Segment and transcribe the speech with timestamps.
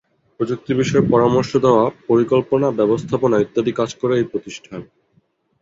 [0.39, 4.81] প্রযুক্তি বিষয়ে পরামর্শ দেওয়া, পরিকল্পনা, ব্যবস্থাপনা ইত্যাদি কাজ করে এই প্রতিষ্ঠান।